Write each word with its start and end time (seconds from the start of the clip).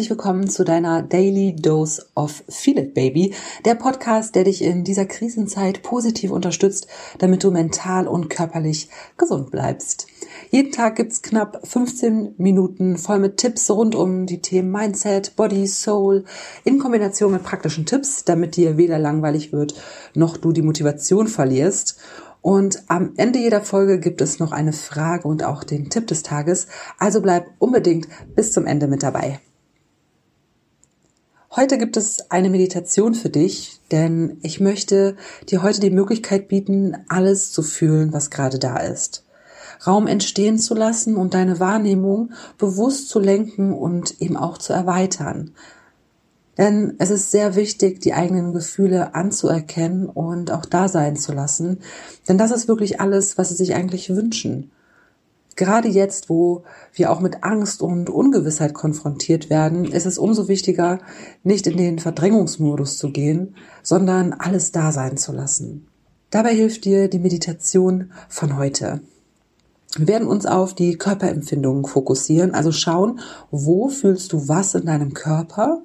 herzlich 0.00 0.16
willkommen 0.16 0.48
zu 0.48 0.64
deiner 0.64 1.02
Daily 1.02 1.54
Dose 1.54 2.06
of 2.14 2.42
Feel 2.48 2.78
It 2.78 2.94
Baby, 2.94 3.34
der 3.66 3.74
Podcast, 3.74 4.34
der 4.34 4.44
dich 4.44 4.62
in 4.62 4.82
dieser 4.82 5.04
Krisenzeit 5.04 5.82
positiv 5.82 6.30
unterstützt, 6.30 6.86
damit 7.18 7.44
du 7.44 7.50
mental 7.50 8.08
und 8.08 8.30
körperlich 8.30 8.88
gesund 9.18 9.50
bleibst. 9.50 10.06
Jeden 10.48 10.72
Tag 10.72 10.96
gibt's 10.96 11.20
knapp 11.20 11.60
15 11.68 12.36
Minuten 12.38 12.96
voll 12.96 13.18
mit 13.18 13.36
Tipps 13.36 13.70
rund 13.70 13.94
um 13.94 14.24
die 14.24 14.40
Themen 14.40 14.72
Mindset, 14.72 15.36
Body, 15.36 15.66
Soul, 15.66 16.24
in 16.64 16.78
Kombination 16.78 17.32
mit 17.32 17.42
praktischen 17.42 17.84
Tipps, 17.84 18.24
damit 18.24 18.56
dir 18.56 18.78
weder 18.78 18.98
langweilig 18.98 19.52
wird, 19.52 19.74
noch 20.14 20.38
du 20.38 20.52
die 20.52 20.62
Motivation 20.62 21.28
verlierst. 21.28 21.98
Und 22.40 22.84
am 22.88 23.12
Ende 23.18 23.38
jeder 23.38 23.60
Folge 23.60 24.00
gibt 24.00 24.22
es 24.22 24.38
noch 24.38 24.52
eine 24.52 24.72
Frage 24.72 25.28
und 25.28 25.44
auch 25.44 25.62
den 25.62 25.90
Tipp 25.90 26.06
des 26.06 26.22
Tages. 26.22 26.68
Also 26.98 27.20
bleib 27.20 27.50
unbedingt 27.58 28.08
bis 28.34 28.52
zum 28.52 28.64
Ende 28.64 28.86
mit 28.86 29.02
dabei. 29.02 29.40
Heute 31.56 31.78
gibt 31.78 31.96
es 31.96 32.30
eine 32.30 32.48
Meditation 32.48 33.12
für 33.12 33.28
dich, 33.28 33.80
denn 33.90 34.36
ich 34.40 34.60
möchte 34.60 35.16
dir 35.48 35.64
heute 35.64 35.80
die 35.80 35.90
Möglichkeit 35.90 36.46
bieten, 36.46 36.96
alles 37.08 37.50
zu 37.50 37.64
fühlen, 37.64 38.12
was 38.12 38.30
gerade 38.30 38.60
da 38.60 38.76
ist. 38.76 39.24
Raum 39.84 40.06
entstehen 40.06 40.60
zu 40.60 40.74
lassen 40.74 41.16
und 41.16 41.34
deine 41.34 41.58
Wahrnehmung 41.58 42.30
bewusst 42.56 43.08
zu 43.08 43.18
lenken 43.18 43.72
und 43.72 44.20
eben 44.20 44.36
auch 44.36 44.58
zu 44.58 44.72
erweitern. 44.72 45.50
Denn 46.56 46.94
es 46.98 47.10
ist 47.10 47.32
sehr 47.32 47.56
wichtig, 47.56 48.00
die 48.00 48.14
eigenen 48.14 48.52
Gefühle 48.52 49.16
anzuerkennen 49.16 50.08
und 50.08 50.52
auch 50.52 50.66
da 50.66 50.86
sein 50.86 51.16
zu 51.16 51.32
lassen. 51.32 51.80
Denn 52.28 52.38
das 52.38 52.52
ist 52.52 52.68
wirklich 52.68 53.00
alles, 53.00 53.38
was 53.38 53.48
sie 53.48 53.56
sich 53.56 53.74
eigentlich 53.74 54.10
wünschen. 54.10 54.70
Gerade 55.60 55.88
jetzt, 55.88 56.30
wo 56.30 56.64
wir 56.94 57.12
auch 57.12 57.20
mit 57.20 57.44
Angst 57.44 57.82
und 57.82 58.08
Ungewissheit 58.08 58.72
konfrontiert 58.72 59.50
werden, 59.50 59.84
ist 59.84 60.06
es 60.06 60.16
umso 60.16 60.48
wichtiger, 60.48 61.00
nicht 61.42 61.66
in 61.66 61.76
den 61.76 61.98
Verdrängungsmodus 61.98 62.96
zu 62.96 63.10
gehen, 63.10 63.54
sondern 63.82 64.32
alles 64.32 64.72
da 64.72 64.90
sein 64.90 65.18
zu 65.18 65.32
lassen. 65.32 65.86
Dabei 66.30 66.54
hilft 66.54 66.86
dir 66.86 67.08
die 67.08 67.18
Meditation 67.18 68.10
von 68.30 68.56
heute. 68.56 69.02
Wir 69.98 70.08
werden 70.08 70.28
uns 70.28 70.46
auf 70.46 70.72
die 70.72 70.96
Körperempfindungen 70.96 71.84
fokussieren, 71.84 72.54
also 72.54 72.72
schauen, 72.72 73.20
wo 73.50 73.90
fühlst 73.90 74.32
du 74.32 74.48
was 74.48 74.74
in 74.74 74.86
deinem 74.86 75.12
Körper 75.12 75.82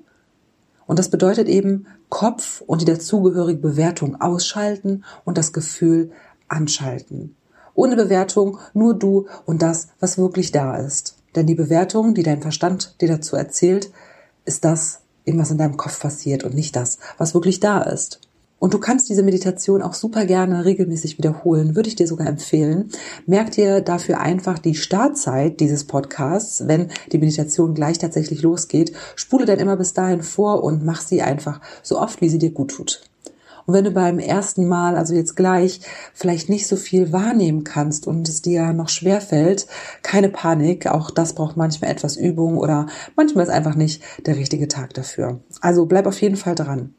und 0.87 0.99
das 0.99 1.09
bedeutet 1.09 1.49
eben 1.49 1.85
Kopf 2.07 2.61
und 2.65 2.79
die 2.79 2.85
dazugehörige 2.85 3.59
Bewertung 3.59 4.21
ausschalten 4.21 5.03
und 5.25 5.37
das 5.37 5.51
Gefühl 5.51 6.11
anschalten. 6.47 7.35
Ohne 7.75 7.95
Bewertung 7.95 8.57
nur 8.73 8.97
du 8.97 9.27
und 9.45 9.61
das, 9.61 9.89
was 9.99 10.17
wirklich 10.17 10.51
da 10.51 10.77
ist. 10.77 11.17
Denn 11.35 11.45
die 11.45 11.55
Bewertung, 11.55 12.15
die 12.15 12.23
dein 12.23 12.41
Verstand 12.41 12.95
dir 13.01 13.09
dazu 13.09 13.35
erzählt, 13.35 13.91
ist 14.45 14.65
das, 14.65 15.01
was 15.25 15.51
in 15.51 15.57
deinem 15.57 15.77
Kopf 15.77 15.99
passiert 15.99 16.43
und 16.43 16.55
nicht 16.55 16.75
das, 16.75 16.97
was 17.17 17.33
wirklich 17.33 17.59
da 17.59 17.81
ist. 17.81 18.21
Und 18.57 18.73
du 18.73 18.79
kannst 18.79 19.09
diese 19.09 19.21
Meditation 19.21 19.81
auch 19.81 19.93
super 19.93 20.25
gerne 20.25 20.63
regelmäßig 20.63 21.17
wiederholen, 21.17 21.75
würde 21.75 21.89
ich 21.89 21.95
dir 21.95 22.07
sogar 22.07 22.27
empfehlen. 22.27 22.89
Merk 23.25 23.51
dir 23.51 23.81
dafür 23.81 24.19
einfach 24.21 24.59
die 24.59 24.75
Startzeit 24.75 25.59
dieses 25.59 25.83
Podcasts, 25.83 26.67
wenn 26.67 26.89
die 27.11 27.17
Meditation 27.17 27.73
gleich 27.73 27.97
tatsächlich 27.97 28.41
losgeht. 28.41 28.93
Spule 29.15 29.45
dann 29.45 29.59
immer 29.59 29.75
bis 29.75 29.93
dahin 29.93 30.23
vor 30.23 30.63
und 30.63 30.85
mach 30.85 31.01
sie 31.01 31.21
einfach 31.21 31.59
so 31.83 31.99
oft, 31.99 32.21
wie 32.21 32.29
sie 32.29 32.39
dir 32.39 32.51
gut 32.51 32.71
tut. 32.71 33.01
Und 33.65 33.73
wenn 33.73 33.83
du 33.83 33.91
beim 33.91 34.19
ersten 34.19 34.67
Mal, 34.67 34.95
also 34.95 35.15
jetzt 35.15 35.35
gleich, 35.35 35.81
vielleicht 36.13 36.49
nicht 36.49 36.67
so 36.67 36.75
viel 36.75 37.11
wahrnehmen 37.11 37.63
kannst 37.63 38.05
und 38.05 38.29
es 38.29 38.41
dir 38.41 38.73
noch 38.73 38.89
schwer 38.89 39.21
fällt, 39.21 39.67
keine 40.03 40.29
Panik. 40.29 40.87
Auch 40.87 41.09
das 41.09 41.33
braucht 41.33 41.57
manchmal 41.57 41.91
etwas 41.91 42.15
Übung 42.15 42.57
oder 42.57 42.87
manchmal 43.15 43.43
ist 43.43 43.49
einfach 43.49 43.75
nicht 43.75 44.03
der 44.25 44.35
richtige 44.35 44.67
Tag 44.67 44.93
dafür. 44.93 45.39
Also 45.61 45.85
bleib 45.85 46.05
auf 46.05 46.21
jeden 46.21 46.37
Fall 46.37 46.55
dran. 46.55 46.93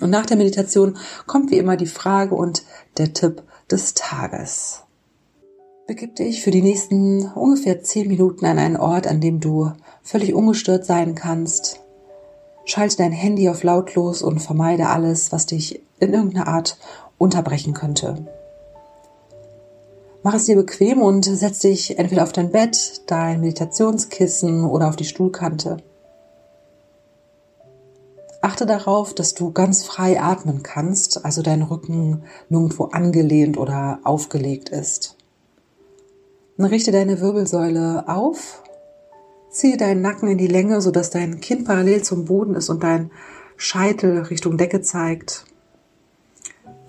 Und 0.00 0.10
nach 0.10 0.26
der 0.26 0.36
Meditation 0.36 0.96
kommt 1.26 1.50
wie 1.50 1.58
immer 1.58 1.76
die 1.76 1.86
Frage 1.86 2.34
und 2.34 2.62
der 2.96 3.12
Tipp 3.12 3.42
des 3.70 3.94
Tages. 3.94 4.82
Begib 5.86 6.14
dich 6.16 6.42
für 6.42 6.52
die 6.52 6.62
nächsten 6.62 7.26
ungefähr 7.32 7.82
zehn 7.82 8.06
Minuten 8.06 8.46
an 8.46 8.58
einen 8.58 8.76
Ort, 8.76 9.08
an 9.08 9.20
dem 9.20 9.40
du 9.40 9.72
völlig 10.02 10.32
ungestört 10.32 10.86
sein 10.86 11.16
kannst. 11.16 11.79
Schalte 12.64 12.98
dein 12.98 13.12
Handy 13.12 13.48
auf 13.48 13.62
lautlos 13.62 14.22
und 14.22 14.40
vermeide 14.40 14.88
alles, 14.88 15.32
was 15.32 15.46
dich 15.46 15.82
in 15.98 16.12
irgendeiner 16.14 16.48
Art 16.48 16.78
unterbrechen 17.18 17.74
könnte. 17.74 18.26
Mach 20.22 20.34
es 20.34 20.44
dir 20.44 20.56
bequem 20.56 21.00
und 21.00 21.24
setz 21.24 21.60
dich 21.60 21.98
entweder 21.98 22.22
auf 22.24 22.32
dein 22.32 22.50
Bett, 22.50 23.02
dein 23.06 23.40
Meditationskissen 23.40 24.64
oder 24.64 24.88
auf 24.88 24.96
die 24.96 25.06
Stuhlkante. 25.06 25.78
Achte 28.42 28.66
darauf, 28.66 29.14
dass 29.14 29.34
du 29.34 29.52
ganz 29.52 29.84
frei 29.84 30.20
atmen 30.20 30.62
kannst, 30.62 31.24
also 31.24 31.42
dein 31.42 31.62
Rücken 31.62 32.24
nirgendwo 32.48 32.84
angelehnt 32.84 33.58
oder 33.58 34.00
aufgelegt 34.04 34.70
ist. 34.70 35.16
Richte 36.58 36.92
deine 36.92 37.20
Wirbelsäule 37.20 38.04
auf, 38.06 38.62
ziehe 39.50 39.76
deinen 39.76 40.00
Nacken 40.00 40.28
in 40.28 40.38
die 40.38 40.46
Länge, 40.46 40.80
sodass 40.80 41.10
dein 41.10 41.40
Kinn 41.40 41.64
parallel 41.64 42.02
zum 42.02 42.24
Boden 42.24 42.54
ist 42.54 42.70
und 42.70 42.82
dein 42.82 43.10
Scheitel 43.56 44.22
Richtung 44.22 44.56
Decke 44.56 44.80
zeigt. 44.80 45.44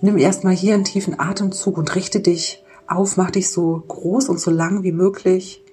Nimm 0.02 0.18
erstmal 0.18 0.54
hier 0.54 0.74
einen 0.74 0.84
tiefen 0.84 1.20
Atemzug 1.20 1.78
und 1.78 1.94
richte 1.96 2.22
dich 2.22 2.64
auf, 2.88 3.18
mach 3.18 3.32
dich 3.32 3.50
so 3.50 3.84
groß 3.88 4.30
und 4.30 4.40
so 4.40 4.52
lang 4.52 4.84
wie 4.84 4.92
möglich. 4.92 5.64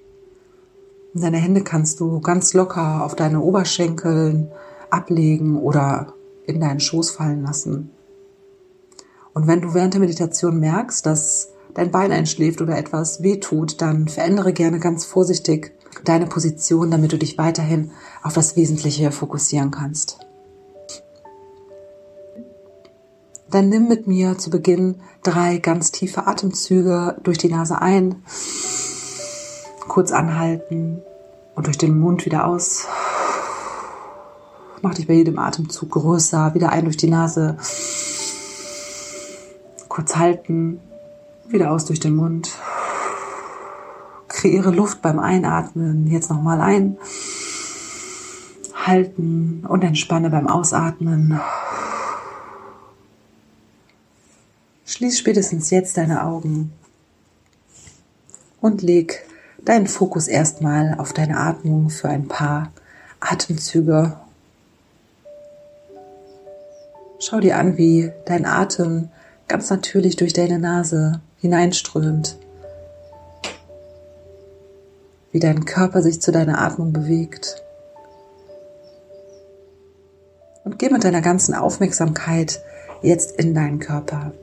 Und 1.13 1.23
deine 1.23 1.37
Hände 1.37 1.63
kannst 1.63 1.99
du 1.99 2.19
ganz 2.19 2.53
locker 2.53 3.03
auf 3.03 3.15
deine 3.15 3.41
Oberschenkeln 3.41 4.51
ablegen 4.89 5.57
oder 5.57 6.13
in 6.45 6.59
deinen 6.59 6.79
Schoß 6.79 7.11
fallen 7.11 7.43
lassen. 7.43 7.91
Und 9.33 9.47
wenn 9.47 9.61
du 9.61 9.73
während 9.73 9.93
der 9.93 10.01
Meditation 10.01 10.59
merkst, 10.59 11.05
dass 11.05 11.49
dein 11.73 11.91
Bein 11.91 12.11
einschläft 12.11 12.61
oder 12.61 12.77
etwas 12.77 13.23
wehtut, 13.23 13.81
dann 13.81 14.07
verändere 14.07 14.53
gerne 14.53 14.79
ganz 14.79 15.05
vorsichtig 15.05 15.73
deine 16.03 16.25
Position, 16.27 16.91
damit 16.91 17.11
du 17.11 17.17
dich 17.17 17.37
weiterhin 17.37 17.91
auf 18.23 18.33
das 18.33 18.55
Wesentliche 18.55 19.11
fokussieren 19.11 19.71
kannst. 19.71 20.19
Dann 23.49 23.69
nimm 23.69 23.87
mit 23.87 24.05
mir 24.05 24.37
zu 24.37 24.49
Beginn 24.49 25.01
drei 25.23 25.57
ganz 25.57 25.91
tiefe 25.91 26.27
Atemzüge 26.27 27.17
durch 27.23 27.39
die 27.39 27.49
Nase 27.49 27.81
ein, 27.81 28.23
kurz 29.87 30.11
anhalten 30.11 31.01
und 31.55 31.65
durch 31.65 31.77
den 31.77 31.99
Mund 31.99 32.25
wieder 32.25 32.45
aus. 32.45 32.85
Mach 34.81 34.93
dich 34.93 35.07
bei 35.07 35.15
jedem 35.15 35.39
Atemzug 35.39 35.91
größer. 35.91 36.53
Wieder 36.53 36.69
ein 36.69 36.85
durch 36.85 36.95
die 36.95 37.09
Nase. 37.09 37.57
Kurz 39.89 40.15
halten. 40.15 40.79
Wieder 41.49 41.71
aus 41.71 41.85
durch 41.85 41.99
den 41.99 42.15
Mund. 42.15 42.51
Kreiere 44.39 44.71
Luft 44.71 45.01
beim 45.01 45.19
Einatmen. 45.19 46.07
Jetzt 46.07 46.29
nochmal 46.29 46.61
ein. 46.61 46.97
Halten 48.73 49.65
und 49.67 49.83
entspanne 49.83 50.29
beim 50.29 50.47
Ausatmen. 50.47 51.41
Schließ 54.85 55.19
spätestens 55.19 55.69
jetzt 55.71 55.97
deine 55.97 56.23
Augen 56.23 56.71
und 58.61 58.81
leg 58.81 59.25
deinen 59.65 59.87
Fokus 59.87 60.29
erstmal 60.29 60.95
auf 60.97 61.11
deine 61.11 61.37
Atmung 61.37 61.89
für 61.89 62.07
ein 62.07 62.29
paar 62.29 62.71
Atemzüge 63.19 64.15
Schau 67.21 67.41
dir 67.41 67.57
an, 67.57 67.77
wie 67.77 68.13
dein 68.25 68.45
Atem 68.45 69.09
ganz 69.49 69.69
natürlich 69.69 70.15
durch 70.15 70.31
deine 70.31 70.57
Nase 70.57 71.19
hineinströmt, 71.41 72.37
wie 75.31 75.39
dein 75.39 75.65
Körper 75.65 76.01
sich 76.01 76.21
zu 76.21 76.31
deiner 76.31 76.61
Atmung 76.61 76.93
bewegt. 76.93 77.61
Und 80.63 80.79
geh 80.79 80.89
mit 80.89 81.03
deiner 81.03 81.21
ganzen 81.21 81.53
Aufmerksamkeit 81.53 82.61
jetzt 83.01 83.39
in 83.39 83.53
deinen 83.53 83.79
Körper. 83.79 84.33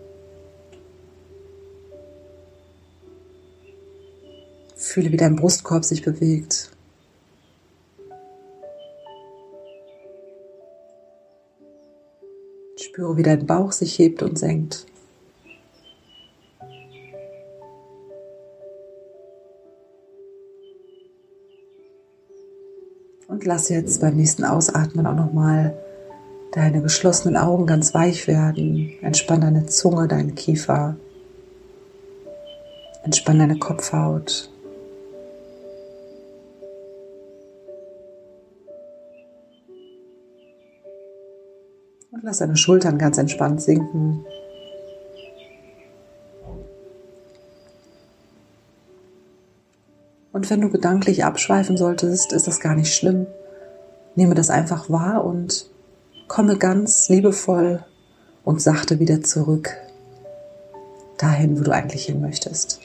Fühle, 4.74 5.12
wie 5.12 5.16
dein 5.16 5.36
Brustkorb 5.36 5.84
sich 5.84 6.02
bewegt. 6.02 6.70
Spüre, 12.78 13.16
wie 13.16 13.22
dein 13.22 13.46
Bauch 13.46 13.72
sich 13.72 13.98
hebt 13.98 14.22
und 14.22 14.38
senkt. 14.38 14.86
Und 23.28 23.44
lass 23.44 23.68
jetzt 23.68 24.00
beim 24.00 24.16
nächsten 24.16 24.44
Ausatmen 24.44 25.06
auch 25.06 25.14
nochmal 25.14 25.76
deine 26.52 26.80
geschlossenen 26.80 27.36
Augen 27.36 27.66
ganz 27.66 27.92
weich 27.92 28.28
werden. 28.28 28.92
Entspann 29.02 29.40
deine 29.40 29.66
Zunge, 29.66 30.08
deinen 30.08 30.34
Kiefer. 30.34 30.96
Entspann 33.04 33.38
deine 33.38 33.58
Kopfhaut. 33.58 34.50
Und 42.10 42.22
lass 42.22 42.38
deine 42.38 42.56
Schultern 42.56 42.96
ganz 42.96 43.18
entspannt 43.18 43.60
sinken. 43.60 44.24
Und 50.36 50.50
wenn 50.50 50.60
du 50.60 50.68
gedanklich 50.68 51.24
abschweifen 51.24 51.78
solltest, 51.78 52.34
ist 52.34 52.46
das 52.46 52.60
gar 52.60 52.74
nicht 52.74 52.94
schlimm. 52.94 53.26
Nehme 54.16 54.34
das 54.34 54.50
einfach 54.50 54.90
wahr 54.90 55.24
und 55.24 55.70
komme 56.28 56.58
ganz 56.58 57.08
liebevoll 57.08 57.82
und 58.44 58.60
sachte 58.60 58.98
wieder 59.00 59.22
zurück 59.22 59.70
dahin, 61.16 61.58
wo 61.58 61.64
du 61.64 61.70
eigentlich 61.72 62.04
hin 62.04 62.20
möchtest. 62.20 62.80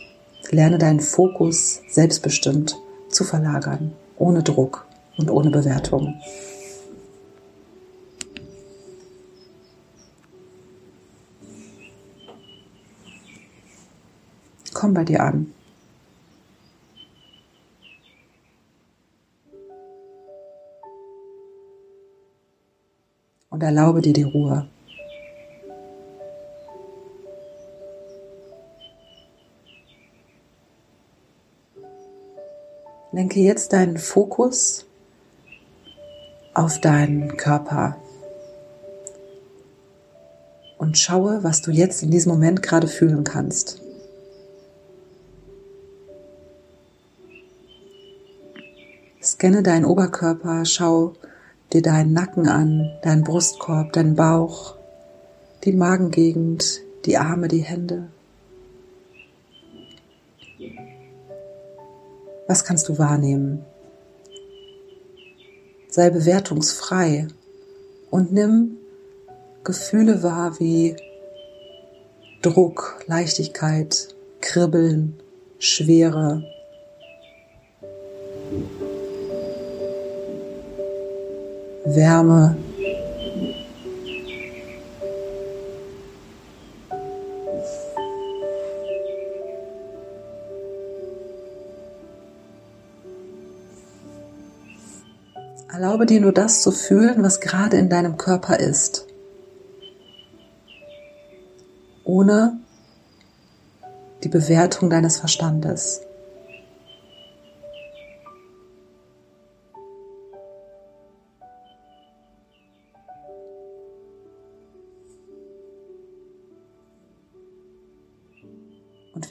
Lerne 0.50 0.78
deinen 0.78 1.02
Fokus 1.02 1.82
selbstbestimmt 1.90 2.78
zu 3.10 3.26
verlagern, 3.26 3.92
ohne 4.18 4.44
Druck 4.44 4.86
und 5.18 5.30
ohne 5.30 5.50
Bewertung. 5.50 6.22
Komm 14.74 14.94
bei 14.94 15.04
dir 15.04 15.22
an. 15.22 15.54
Und 23.62 23.68
erlaube 23.68 24.02
dir 24.02 24.14
die 24.14 24.24
Ruhe. 24.24 24.68
Lenke 33.12 33.40
jetzt 33.40 33.74
deinen 33.74 33.98
Fokus 33.98 34.86
auf 36.54 36.80
deinen 36.80 37.38
Körper 37.38 37.98
und 40.78 40.98
schaue, 40.98 41.44
was 41.44 41.62
du 41.62 41.72
jetzt 41.72 42.02
in 42.02 42.10
diesem 42.10 42.32
Moment 42.32 42.64
gerade 42.64 42.88
fühlen 42.88 43.24
kannst. 43.24 43.82
Scanne 49.22 49.62
deinen 49.62 49.86
Oberkörper, 49.86 50.66
schau, 50.66 51.14
dir 51.74 51.82
deinen 51.82 52.14
Nacken 52.14 52.48
an, 52.48 52.92
deinen 53.02 53.24
Brustkorb, 53.24 53.94
deinen 53.94 54.16
Bauch, 54.16 54.76
die 55.64 55.72
Magengegend, 55.72 56.82
die 57.06 57.18
Arme, 57.18 57.48
die 57.48 57.60
Hände. 57.60 58.08
Was 62.48 62.64
kannst 62.64 62.90
du 62.90 62.98
wahrnehmen? 62.98 63.66
Sei 65.90 66.10
bewertungsfrei 66.10 67.28
und 68.10 68.32
nimm 68.32 68.78
Gefühle 69.64 70.24
wahr 70.24 70.60
wie 70.60 70.96
Druck, 72.42 73.04
Leichtigkeit, 73.08 74.16
Kribbeln, 74.42 75.20
Schwere, 75.60 76.44
Wärme. 81.84 82.56
Erlaube 95.74 96.06
dir 96.06 96.22
nur 96.22 96.32
das 96.32 96.62
zu 96.62 96.72
fühlen, 96.72 97.24
was 97.24 97.40
gerade 97.40 97.78
in 97.78 97.90
deinem 97.90 98.18
Körper 98.18 98.60
ist, 98.60 99.08
ohne 102.04 102.60
die 104.24 104.30
Bewertung 104.30 104.90
deines 104.90 105.18
Verstandes. 105.18 106.02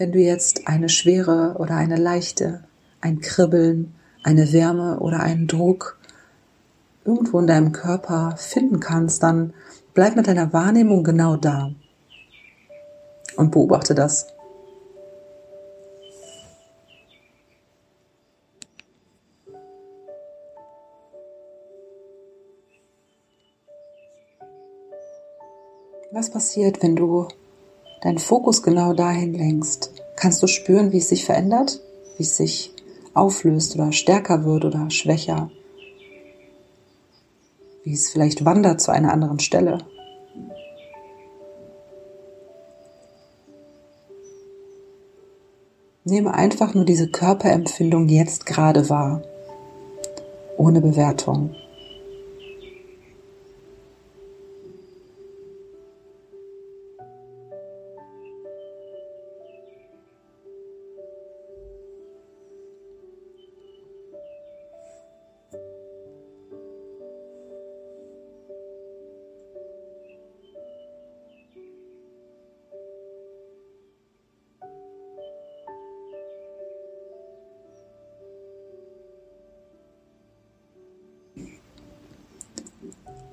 Wenn 0.01 0.13
du 0.13 0.19
jetzt 0.19 0.67
eine 0.67 0.89
Schwere 0.89 1.57
oder 1.59 1.77
eine 1.77 1.97
Leichte, 1.97 2.65
ein 3.03 3.21
Kribbeln, 3.21 3.95
eine 4.23 4.51
Wärme 4.51 4.99
oder 4.99 5.21
einen 5.21 5.47
Druck 5.47 5.99
irgendwo 7.05 7.39
in 7.39 7.47
deinem 7.47 7.73
Körper 7.73 8.35
finden 8.39 8.81
kannst, 8.81 9.23
dann 9.23 9.53
bleib 9.93 10.17
mit 10.17 10.27
deiner 10.27 10.55
Wahrnehmung 10.55 11.05
genau 11.05 11.37
da 11.37 11.73
und 13.37 13.51
beobachte 13.51 13.95
das. 13.95 14.29
Was 26.11 26.31
passiert, 26.31 26.83
wenn 26.83 26.97
du 26.97 27.29
deinen 28.03 28.19
Fokus 28.19 28.63
genau 28.63 28.93
dahin 28.93 29.35
lenkst, 29.35 29.93
kannst 30.17 30.43
du 30.43 30.47
spüren, 30.47 30.93
wie 30.93 30.99
es 30.99 31.09
sich 31.09 31.25
verändert, 31.25 31.81
wie 32.17 32.23
es 32.23 32.37
sich 32.37 32.73
auflöst 33.15 33.75
oder 33.75 33.93
stärker 33.93 34.45
wird 34.45 34.65
oder 34.65 34.91
schwächer, 34.91 35.51
wie 37.85 37.93
es 37.93 38.11
vielleicht 38.11 38.45
wandert 38.45 38.81
zu 38.81 38.93
einer 38.93 39.13
anderen 39.13 39.41
Stelle. 39.41 39.79
Nehme 46.05 46.35
einfach 46.35 46.75
nur 46.75 46.85
diese 46.85 47.09
Körperempfindung 47.09 48.09
jetzt 48.09 48.47
gerade 48.47 48.89
wahr, 48.89 49.23
ohne 50.57 50.81
Bewertung. 50.81 51.55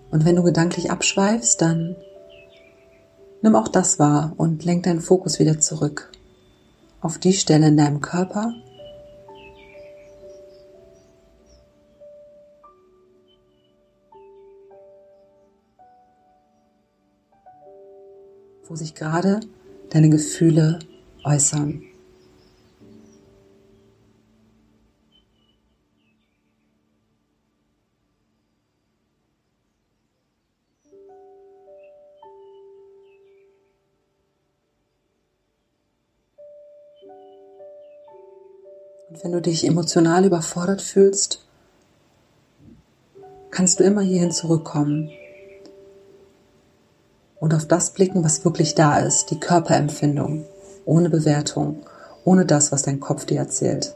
Und 0.10 0.26
wenn 0.26 0.36
du 0.36 0.44
gedanklich 0.44 0.90
abschweifst, 0.90 1.62
dann 1.62 1.96
nimm 3.42 3.56
auch 3.56 3.68
das 3.68 4.00
wahr 4.00 4.34
und 4.38 4.64
lenk 4.64 4.84
deinen 4.84 5.02
Fokus 5.02 5.40
wieder 5.40 5.60
zurück 5.60 6.12
auf 7.02 7.18
die 7.18 7.34
Stelle 7.34 7.68
in 7.68 7.78
deinem 7.78 8.02
Körper, 8.02 8.54
wo 18.68 18.76
sich 18.76 18.96
gerade 18.96 19.40
deine 19.90 20.10
Gefühle 20.10 20.80
äußern. 21.24 21.84
Und 39.10 39.24
wenn 39.24 39.32
du 39.32 39.42
dich 39.42 39.66
emotional 39.66 40.26
überfordert 40.26 40.82
fühlst, 40.82 41.46
kannst 43.52 43.80
du 43.80 43.86
immer 43.86 44.02
hierhin 44.02 44.32
zurückkommen 44.32 45.10
und 47.40 47.54
auf 47.54 47.66
das 47.66 47.94
blicken, 47.94 48.24
was 48.24 48.44
wirklich 48.44 48.76
da 48.76 49.00
ist, 49.00 49.32
die 49.32 49.40
Körperempfindung, 49.40 50.46
ohne 50.86 51.10
Bewertung, 51.10 51.86
ohne 52.26 52.46
das, 52.46 52.72
was 52.74 52.82
dein 52.82 53.00
Kopf 53.00 53.26
dir 53.26 53.38
erzählt. 53.38 53.96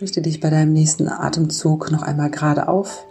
Richte 0.00 0.22
dich 0.22 0.40
bei 0.40 0.50
deinem 0.50 0.72
nächsten 0.72 1.08
Atemzug 1.08 1.90
noch 1.90 2.02
einmal 2.02 2.30
gerade 2.30 2.68
auf 2.68 3.04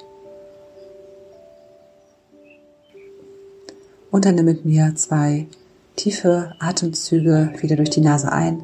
Und 4.13 4.25
dann 4.25 4.35
nimm 4.35 4.45
mit 4.45 4.63
mir 4.63 4.93
zwei 4.93 5.47
tiefe 5.95 6.53
Atemzüge 6.59 7.51
wieder 7.61 7.77
durch 7.77 7.89
die 7.89 8.01
Nase 8.01 8.31
ein. 8.31 8.63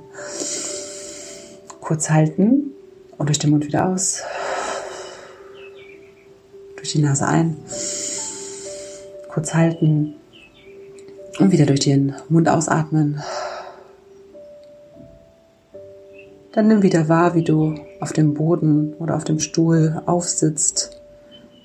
Kurz 1.82 2.12
halten 2.12 2.74
Und 3.18 3.30
durch 3.30 3.40
den 3.40 3.50
Mund 3.50 3.66
wieder 3.66 3.90
aus. 3.90 4.22
Durch 6.76 6.92
die 6.92 7.00
Nase 7.00 7.26
ein. 7.26 7.58
Kurz 9.30 9.56
halten. 9.56 10.14
Und 11.40 11.52
wieder 11.52 11.66
durch 11.66 11.80
den 11.80 12.14
Mund 12.30 12.48
ausatmen. 12.48 13.20
Dann 16.52 16.68
nimm 16.68 16.84
wieder 16.84 17.10
wahr, 17.10 17.34
wie 17.34 17.44
du 17.44 17.74
auf 18.02 18.14
dem 18.14 18.36
Boden 18.36 18.94
oder 19.00 19.16
auf 19.16 19.24
dem 19.24 19.40
Stuhl 19.40 20.00
aufsitzt, 20.06 21.02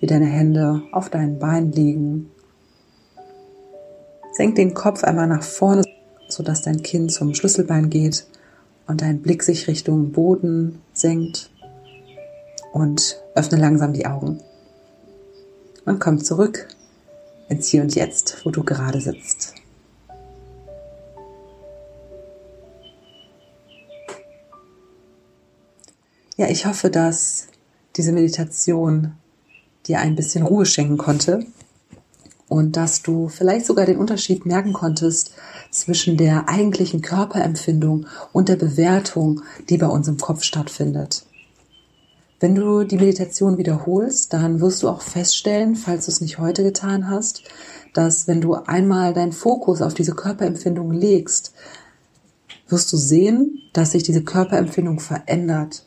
wie 0.01 0.07
deine 0.07 0.25
Hände 0.25 0.81
auf 0.91 1.11
deinen 1.11 1.39
Beinen 1.39 1.71
liegen. 1.71 2.31
Senk 4.35 4.57
den 4.57 4.75
Kopf 4.75 5.05
einmal 5.05 5.29
nach 5.29 5.45
vorne, 5.45 5.85
sodass 6.29 6.63
dein 6.63 6.83
Kinn 6.83 7.09
zum 7.09 7.35
Schlüsselbein 7.35 7.89
geht 7.89 8.27
und 8.89 9.01
dein 9.01 9.23
Blick 9.23 9.45
sich 9.45 9.69
Richtung 9.69 10.11
Boden 10.11 10.83
senkt 10.93 11.51
und 12.73 13.23
öffne 13.37 13.59
langsam 13.59 13.93
die 13.93 14.07
Augen. 14.07 14.41
Und 15.85 16.01
komm 16.01 16.19
zurück 16.19 16.67
ins 17.49 17.69
Hier 17.69 17.83
und 17.83 17.95
Jetzt, 17.95 18.45
wo 18.45 18.51
du 18.51 18.65
gerade 18.65 19.01
sitzt. 19.01 19.55
Ja, 26.37 26.49
ich 26.49 26.67
hoffe, 26.67 26.91
dass 26.91 27.47
diese 27.95 28.11
Meditation 28.11 29.13
dir 29.87 30.01
ein 30.01 30.17
bisschen 30.17 30.45
Ruhe 30.45 30.67
schenken 30.67 30.99
konnte 30.99 31.47
und 32.55 32.77
dass 32.77 33.03
du 33.03 33.29
vielleicht 33.29 33.67
sogar 33.67 33.85
den 33.85 33.99
Unterschied 33.99 34.47
merken 34.47 34.73
konntest 34.73 35.33
zwischen 35.73 36.17
der 36.17 36.49
eigentlichen 36.49 37.03
Körperempfindung 37.03 38.07
und 38.33 38.49
der 38.49 38.55
Bewertung, 38.55 39.43
die 39.69 39.77
bei 39.77 39.89
uns 39.89 40.07
im 40.07 40.19
Kopf 40.19 40.45
stattfindet. 40.45 41.27
Wenn 42.39 42.55
du 42.55 42.85
die 42.85 42.99
Meditation 42.99 43.59
wiederholst, 43.59 44.33
dann 44.33 44.61
wirst 44.61 44.85
du 44.85 44.89
auch 44.89 45.03
feststellen, 45.03 45.75
falls 45.75 46.05
du 46.05 46.13
es 46.13 46.21
nicht 46.21 46.39
heute 46.39 46.63
getan 46.63 47.11
hast, 47.11 47.43
dass 47.93 48.29
wenn 48.29 48.41
du 48.41 48.55
einmal 48.55 49.15
deinen 49.15 49.33
Fokus 49.33 49.83
auf 49.83 49.95
diese 49.95 50.15
Körperempfindung 50.15 50.93
legst, 50.93 51.55
wirst 52.69 52.93
du 52.93 52.97
sehen, 52.97 53.63
dass 53.73 53.91
sich 53.91 54.05
diese 54.05 54.23
Körperempfindung 54.23 55.01
verändert, 55.01 55.85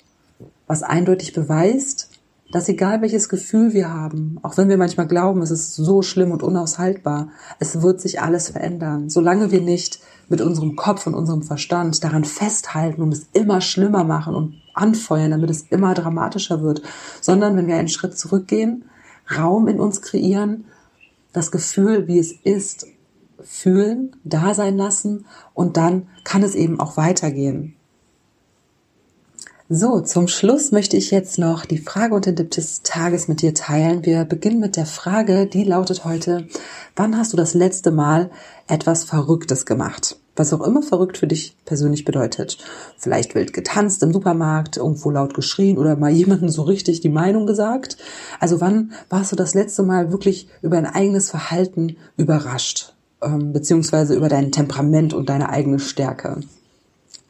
was 0.68 0.84
eindeutig 0.84 1.32
beweist, 1.32 2.10
dass 2.52 2.70
egal 2.70 3.02
welches 3.02 3.30
Gefühl 3.30 3.74
wir 3.74 3.94
haben, 3.94 4.40
auch 4.42 4.58
wenn 4.58 4.70
wir 4.70 4.78
manchmal 4.78 5.08
glauben, 5.08 5.42
es 5.42 5.52
ist 5.52 5.76
so 5.76 6.02
schlimm 6.02 6.32
und 6.32 6.44
unaushaltbar, 6.44 7.30
es 7.60 7.82
wird 7.82 8.00
sich 8.00 8.22
alles 8.22 8.50
verändern. 8.50 9.10
Solange 9.10 9.52
wir 9.52 9.62
nicht 9.62 10.00
mit 10.30 10.42
unserem 10.42 10.76
Kopf 10.76 11.08
und 11.08 11.14
unserem 11.14 11.44
Verstand 11.44 12.04
daran 12.04 12.24
festhalten 12.24 13.02
und 13.02 13.14
es 13.14 13.28
immer 13.34 13.62
schlimmer 13.62 14.04
machen 14.04 14.36
und 14.36 14.56
anfeuern, 14.74 15.32
damit 15.32 15.50
es 15.50 15.64
immer 15.64 15.94
dramatischer 15.94 16.62
wird, 16.62 16.82
sondern 17.22 17.58
wenn 17.58 17.68
wir 17.68 17.76
einen 17.76 17.88
Schritt 17.88 18.18
zurückgehen, 18.18 18.86
Raum 19.38 19.68
in 19.68 19.80
uns 19.80 20.02
kreieren, 20.02 20.66
das 21.34 21.52
Gefühl, 21.52 22.08
wie 22.08 22.20
es 22.20 22.32
ist, 22.32 22.88
fühlen, 23.42 24.16
da 24.24 24.54
sein 24.54 24.78
lassen 24.78 25.26
und 25.54 25.78
dann 25.78 26.08
kann 26.24 26.44
es 26.44 26.56
eben 26.56 26.80
auch 26.80 26.98
weitergehen. 26.98 27.77
So, 29.70 30.00
zum 30.00 30.30
Schluss 30.30 30.72
möchte 30.72 30.96
ich 30.96 31.12
jetzt 31.12 31.38
noch 31.38 31.66
die 31.66 31.78
Frage 31.78 32.16
und 32.16 32.26
den 32.26 32.38
Tipp 32.38 32.52
des 32.52 32.84
Tages 32.84 33.28
mit 33.28 33.42
dir 33.42 33.54
teilen. 33.54 34.06
Wir 34.06 34.24
beginnen 34.24 34.62
mit 34.62 34.78
der 34.78 34.86
Frage, 34.86 35.46
die 35.46 35.66
lautet 35.66 36.06
heute, 36.06 36.48
wann 36.96 37.18
hast 37.18 37.34
du 37.34 37.38
das 37.38 37.54
letzte 37.54 37.92
Mal 37.92 38.32
etwas 38.70 39.04
Verrücktes 39.04 39.66
gemacht? 39.66 40.22
Was 40.38 40.54
auch 40.54 40.62
immer 40.62 40.84
verrückt 40.84 41.18
für 41.18 41.28
dich 41.28 41.58
persönlich 41.66 42.06
bedeutet. 42.06 42.60
Vielleicht 42.98 43.36
wild 43.36 43.52
getanzt 43.52 44.02
im 44.04 44.14
Supermarkt, 44.14 44.78
irgendwo 44.78 45.10
laut 45.12 45.34
geschrien 45.34 45.78
oder 45.78 45.98
mal 45.98 46.12
jemandem 46.14 46.48
so 46.48 46.62
richtig 46.62 47.02
die 47.02 47.10
Meinung 47.10 47.46
gesagt. 47.46 47.98
Also 48.40 48.62
wann 48.62 48.94
warst 49.10 49.34
du 49.34 49.36
das 49.36 49.54
letzte 49.54 49.84
Mal 49.84 50.14
wirklich 50.14 50.48
über 50.62 50.78
dein 50.78 50.86
eigenes 50.86 51.30
Verhalten 51.30 51.98
überrascht? 52.16 52.94
Ähm, 53.22 53.52
beziehungsweise 53.52 54.16
über 54.16 54.30
dein 54.30 54.54
Temperament 54.54 55.14
und 55.14 55.28
deine 55.28 55.50
eigene 55.50 55.80
Stärke? 55.80 56.40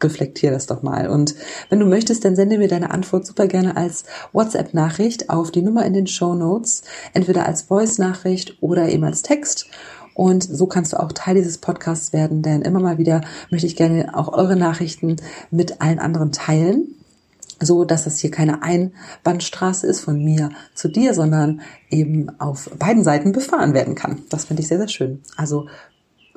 Reflektier 0.01 0.51
das 0.51 0.65
doch 0.65 0.83
mal. 0.83 1.09
Und 1.09 1.35
wenn 1.69 1.79
du 1.79 1.85
möchtest, 1.85 2.25
dann 2.25 2.35
sende 2.35 2.57
mir 2.57 2.67
deine 2.67 2.91
Antwort 2.91 3.25
super 3.25 3.47
gerne 3.47 3.77
als 3.77 4.03
WhatsApp-Nachricht 4.33 5.29
auf 5.29 5.51
die 5.51 5.61
Nummer 5.61 5.85
in 5.85 5.93
den 5.93 6.07
Show 6.07 6.35
Notes, 6.35 6.83
entweder 7.13 7.45
als 7.45 7.63
Voice-Nachricht 7.63 8.57
oder 8.61 8.89
eben 8.89 9.03
als 9.03 9.21
Text. 9.21 9.67
Und 10.13 10.43
so 10.43 10.65
kannst 10.65 10.93
du 10.93 10.99
auch 10.99 11.11
Teil 11.11 11.35
dieses 11.35 11.59
Podcasts 11.59 12.11
werden, 12.11 12.41
denn 12.41 12.63
immer 12.63 12.79
mal 12.79 12.97
wieder 12.97 13.21
möchte 13.51 13.67
ich 13.67 13.75
gerne 13.75 14.15
auch 14.15 14.33
eure 14.33 14.55
Nachrichten 14.55 15.17
mit 15.51 15.81
allen 15.81 15.99
anderen 15.99 16.31
teilen 16.31 16.95
so 17.59 17.85
dass 17.85 18.03
das 18.03 18.19
hier 18.19 18.31
keine 18.31 18.61
Einbahnstraße 18.61 19.87
ist 19.87 20.01
von 20.01 20.23
mir 20.23 20.51
zu 20.73 20.89
dir, 20.89 21.13
sondern 21.13 21.61
eben 21.89 22.29
auf 22.39 22.69
beiden 22.77 23.03
Seiten 23.03 23.31
befahren 23.31 23.73
werden 23.73 23.95
kann. 23.95 24.23
Das 24.29 24.45
finde 24.45 24.61
ich 24.61 24.67
sehr, 24.67 24.77
sehr 24.77 24.87
schön. 24.87 25.21
Also 25.35 25.67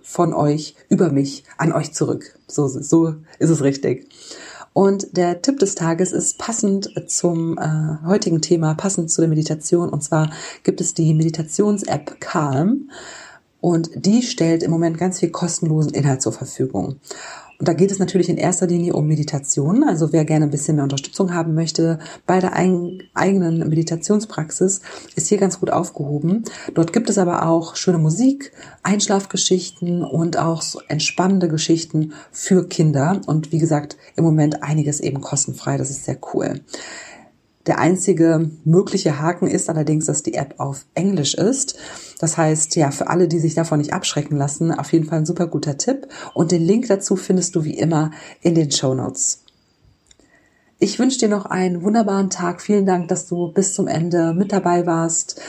von 0.03 0.35
euch 0.35 0.75
über 0.89 1.11
mich 1.11 1.45
an 1.57 1.73
euch 1.73 1.93
zurück. 1.93 2.39
So, 2.47 2.69
so 2.69 3.15
ist 3.39 3.51
es 3.51 3.63
richtig. 3.63 4.09
Und 4.73 5.17
der 5.17 5.43
Tipp 5.43 5.59
des 5.59 5.75
Tages 5.75 6.13
ist 6.13 6.39
passend 6.39 6.93
zum 7.09 7.59
äh, 7.59 8.07
heutigen 8.07 8.41
Thema, 8.41 8.75
passend 8.75 9.11
zu 9.11 9.21
der 9.21 9.29
Meditation. 9.29 9.89
Und 9.89 10.03
zwar 10.03 10.31
gibt 10.63 10.81
es 10.81 10.95
die 10.95 11.13
Meditations-App 11.15 12.21
Calm. 12.21 12.91
Und 13.61 13.91
die 13.95 14.23
stellt 14.23 14.63
im 14.63 14.71
Moment 14.71 14.97
ganz 14.97 15.19
viel 15.19 15.31
kostenlosen 15.31 15.93
Inhalt 15.93 16.23
zur 16.23 16.33
Verfügung. 16.33 16.97
Und 17.61 17.69
da 17.69 17.75
geht 17.75 17.91
es 17.91 17.99
natürlich 17.99 18.31
in 18.31 18.39
erster 18.39 18.67
Linie 18.67 18.95
um 18.95 19.07
Meditation. 19.07 19.85
Also 19.85 20.15
wer 20.15 20.25
gerne 20.25 20.47
ein 20.47 20.51
bisschen 20.51 20.77
mehr 20.77 20.85
Unterstützung 20.85 21.35
haben 21.35 21.53
möchte 21.55 21.99
bei 22.27 22.41
der 22.41 22.55
eigenen 22.55 23.69
Meditationspraxis, 23.69 24.81
ist 25.15 25.29
hier 25.29 25.37
ganz 25.37 25.61
gut 25.61 25.71
aufgehoben. 25.71 26.45
Dort 26.73 26.95
gibt 26.95 27.11
es 27.11 27.19
aber 27.19 27.47
auch 27.47 27.77
schöne 27.77 27.99
Musik, 27.99 28.53
Einschlafgeschichten 28.83 30.03
und 30.03 30.39
auch 30.39 30.63
so 30.63 30.81
entspannende 30.89 31.49
Geschichten 31.49 32.15
für 32.33 32.67
Kinder. 32.67 33.21
Und 33.27 33.53
wie 33.53 33.59
gesagt, 33.59 33.99
im 34.17 34.25
Moment 34.25 34.63
einiges 34.63 35.01
eben 35.01 35.21
kostenfrei. 35.21 35.77
Das 35.77 35.91
ist 35.91 36.07
sehr 36.07 36.17
cool. 36.33 36.63
Der 37.71 37.79
einzige 37.79 38.51
mögliche 38.65 39.21
Haken 39.21 39.47
ist 39.47 39.71
allerdings, 39.71 40.07
dass 40.07 40.25
die 40.25 40.35
App 40.35 40.57
auf 40.59 40.87
Englisch 40.95 41.35
ist. 41.35 41.79
Das 42.19 42.37
heißt, 42.37 42.75
ja, 42.75 42.91
für 42.91 43.07
alle, 43.07 43.29
die 43.29 43.39
sich 43.39 43.55
davon 43.55 43.79
nicht 43.79 43.93
abschrecken 43.93 44.37
lassen, 44.37 44.73
auf 44.73 44.93
jeden 44.93 45.05
Fall 45.05 45.19
ein 45.19 45.25
super 45.25 45.47
guter 45.47 45.79
Tipp. 45.79 46.09
Und 46.35 46.51
den 46.51 46.63
Link 46.63 46.89
dazu 46.89 47.15
findest 47.15 47.55
du 47.55 47.63
wie 47.63 47.79
immer 47.79 48.11
in 48.43 48.57
den 48.57 48.73
Show 48.73 48.93
Notes. 48.93 49.45
Ich 50.81 50.99
wünsche 50.99 51.21
dir 51.21 51.29
noch 51.29 51.47
einen 51.47 51.85
wunderbaren 51.85 52.29
Tag. 52.29 52.61
Vielen 52.61 52.87
Dank, 52.87 53.07
dass 53.07 53.29
du 53.29 53.53
bis 53.53 53.73
zum 53.73 53.87
Ende 53.87 54.35
mit 54.35 54.51
dabei 54.51 54.85
warst. 54.85 55.41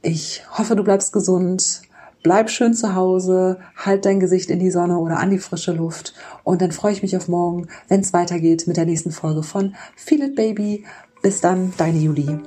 Ich 0.00 0.44
hoffe, 0.56 0.76
du 0.76 0.82
bleibst 0.82 1.12
gesund. 1.12 1.82
Bleib 2.22 2.50
schön 2.50 2.74
zu 2.74 2.94
Hause, 2.94 3.58
halt 3.76 4.04
dein 4.04 4.18
Gesicht 4.18 4.50
in 4.50 4.58
die 4.58 4.72
Sonne 4.72 4.98
oder 4.98 5.18
an 5.18 5.30
die 5.30 5.38
frische 5.38 5.72
Luft 5.72 6.12
und 6.42 6.60
dann 6.60 6.72
freue 6.72 6.92
ich 6.92 7.02
mich 7.02 7.16
auf 7.16 7.28
morgen, 7.28 7.68
wenn 7.86 8.00
es 8.00 8.12
weitergeht 8.12 8.66
mit 8.66 8.76
der 8.76 8.84
nächsten 8.84 9.12
Folge 9.12 9.44
von 9.44 9.76
Feel 9.94 10.24
It 10.24 10.34
Baby. 10.34 10.84
Bis 11.26 11.40
dann, 11.40 11.72
deine 11.76 11.98
Julie. 11.98 12.38